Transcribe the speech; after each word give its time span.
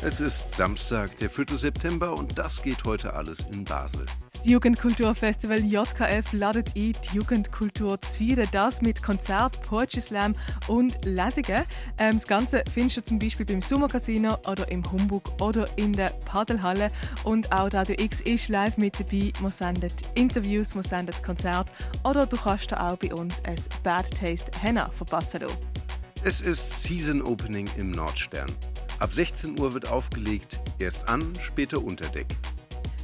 Es 0.00 0.20
ist 0.20 0.54
Samstag, 0.54 1.18
der 1.18 1.28
4. 1.28 1.58
September 1.58 2.12
und 2.16 2.38
das 2.38 2.62
geht 2.62 2.84
heute 2.84 3.14
alles 3.16 3.40
in 3.50 3.64
Basel. 3.64 4.06
Das 4.32 4.46
Jugendkulturfestival 4.46 5.58
JKF 5.64 6.32
ladet 6.32 6.68
ein, 6.76 6.92
die 6.92 7.16
Jugendkultur 7.16 8.00
zu 8.00 8.18
feiern. 8.18 8.48
Das 8.52 8.80
mit 8.80 9.02
Konzert, 9.02 9.60
Poetry 9.62 10.00
Slam 10.00 10.36
und 10.68 11.04
Lesungen. 11.04 11.64
Ähm, 11.98 12.14
das 12.14 12.28
Ganze 12.28 12.62
findest 12.72 12.98
du 12.98 13.04
zum 13.06 13.18
Beispiel 13.18 13.44
beim 13.44 13.60
Sommercasino 13.60 14.38
oder 14.46 14.70
im 14.70 14.84
Humbug 14.88 15.24
oder 15.42 15.66
in 15.74 15.92
der 15.92 16.10
Paddelhalle. 16.24 16.92
Und 17.24 17.50
auch 17.50 17.72
Radio 17.72 17.96
X 17.98 18.20
ist 18.20 18.48
live 18.48 18.76
mit 18.76 19.00
dabei. 19.00 19.32
Wir 19.40 19.50
senden 19.50 19.92
Interviews, 20.14 20.76
wir 20.76 20.84
senden 20.84 21.20
Konzerte 21.24 21.72
oder 22.04 22.24
du 22.24 22.36
kannst 22.36 22.72
auch 22.72 22.96
bei 22.98 23.12
uns 23.12 23.34
ein 23.44 23.56
Bad 23.82 24.08
Taste 24.12 24.52
Henna 24.60 24.90
verpassen. 24.90 25.46
Es 26.24 26.40
ist 26.40 26.82
Season 26.82 27.22
Opening 27.22 27.68
im 27.76 27.92
Nordstern. 27.92 28.50
Ab 28.98 29.12
16 29.12 29.58
Uhr 29.60 29.72
wird 29.72 29.88
aufgelegt, 29.88 30.60
erst 30.80 31.08
an, 31.08 31.22
später 31.40 31.80
unter 31.80 32.08
Deck. 32.08 32.26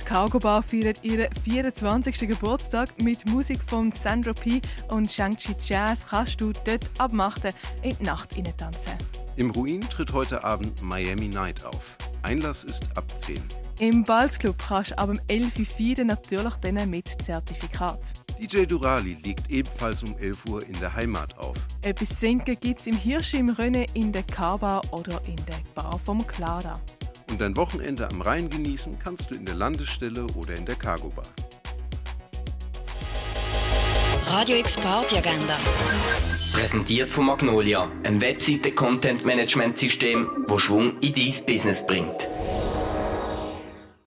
Die 0.00 0.04
Cargo 0.04 0.40
Bar 0.40 0.60
feiert 0.62 1.04
ihren 1.04 1.32
24. 1.44 2.28
Geburtstag 2.28 3.00
mit 3.00 3.24
Musik 3.26 3.60
von 3.68 3.92
Sandro 3.92 4.34
P. 4.34 4.60
und 4.88 5.10
Shang-Chi 5.10 5.54
Jazz 5.64 6.04
kannst 6.04 6.40
du 6.40 6.52
dort 6.64 6.90
ab 6.98 7.12
8 7.16 7.54
in 7.82 7.96
die 7.96 8.02
Nacht 8.02 8.30
tanzen. 8.58 8.98
Im 9.36 9.50
Ruin 9.50 9.82
tritt 9.82 10.12
heute 10.12 10.42
Abend 10.42 10.82
Miami 10.82 11.28
Night 11.28 11.64
auf. 11.64 11.96
Einlass 12.22 12.64
ist 12.64 12.84
ab 12.96 13.04
10. 13.20 13.40
Im 13.78 14.02
Balz 14.02 14.36
Club 14.36 14.56
kannst 14.66 14.90
du 14.90 14.98
ab 14.98 15.10
11 15.28 15.58
Uhr 15.60 15.64
feiern, 15.64 16.08
natürlich 16.08 16.54
dann 16.54 16.90
mit 16.90 17.06
Zertifikat. 17.24 18.00
DJ 18.38 18.66
Durali 18.66 19.16
liegt 19.22 19.50
ebenfalls 19.50 20.02
um 20.02 20.14
11 20.18 20.44
Uhr 20.48 20.62
in 20.62 20.78
der 20.78 20.94
Heimat 20.94 21.36
auf. 21.38 21.56
Etwas 21.82 22.08
Senken 22.20 22.56
gibt 22.60 22.80
es 22.80 22.86
im 22.86 22.96
Hirsch 22.96 23.32
im 23.34 23.48
Rönne, 23.48 23.86
in 23.94 24.12
der 24.12 24.22
K-Bar 24.24 24.82
oder 24.92 25.20
in 25.26 25.36
der 25.46 25.60
Bar 25.74 25.98
vom 26.04 26.24
Clara. 26.26 26.78
Und 27.30 27.40
dein 27.40 27.56
Wochenende 27.56 28.06
am 28.10 28.20
Rhein 28.20 28.50
genießen 28.50 28.98
kannst 28.98 29.30
du 29.30 29.34
in 29.34 29.46
der 29.46 29.54
Landesstelle 29.54 30.26
oder 30.34 30.54
in 30.54 30.66
der 30.66 30.76
Cargo 30.76 31.08
Bar. 31.08 31.24
Radio 34.28 34.58
X 34.58 34.76
Party 34.76 35.16
Agenda. 35.16 35.56
Präsentiert 36.52 37.08
von 37.08 37.24
Magnolia, 37.26 37.88
einem 38.02 38.20
Webseite-Content-Management-System, 38.20 40.44
wo 40.48 40.58
Schwung 40.58 40.98
in 41.00 41.14
dein 41.14 41.32
Business 41.46 41.86
bringt. 41.86 42.28